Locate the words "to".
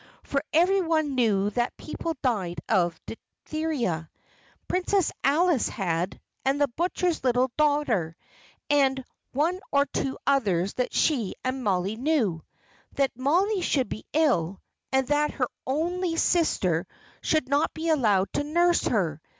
18.33-18.43